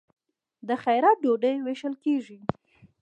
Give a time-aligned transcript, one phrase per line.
[0.67, 2.39] د خیرات ډوډۍ ویشل کیږي.